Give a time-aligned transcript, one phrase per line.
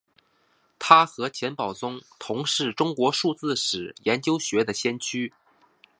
[0.79, 5.31] 他和钱宝琮同是中国数学史研究的先驱。